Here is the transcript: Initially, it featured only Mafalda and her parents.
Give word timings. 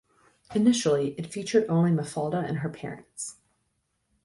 Initially, 0.55 1.09
it 1.19 1.31
featured 1.31 1.69
only 1.69 1.91
Mafalda 1.91 2.43
and 2.43 2.57
her 2.65 2.69
parents. 2.71 3.35